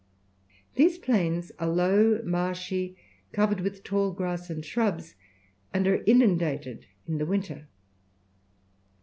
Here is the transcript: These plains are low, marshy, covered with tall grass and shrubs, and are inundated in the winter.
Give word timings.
These 0.73 0.97
plains 0.97 1.51
are 1.59 1.67
low, 1.67 2.23
marshy, 2.23 2.97
covered 3.33 3.61
with 3.61 3.83
tall 3.83 4.11
grass 4.13 4.49
and 4.49 4.65
shrubs, 4.65 5.13
and 5.75 5.85
are 5.85 6.01
inundated 6.07 6.87
in 7.07 7.19
the 7.19 7.25
winter. 7.27 7.67